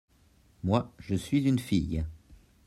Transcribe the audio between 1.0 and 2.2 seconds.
suis une fille.